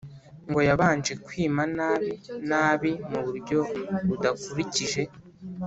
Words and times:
ngo 0.49 0.59
yabanje 0.69 1.13
kwima 1.25 1.63
nabi 1.77 2.09
nabi 2.49 2.91
mu 3.09 3.19
buryo 3.25 3.59
budakurikije 4.07 5.01